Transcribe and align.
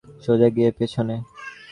সোজা 0.23 0.47
গিয়ে 0.55 0.69
পিছনে। 0.77 1.15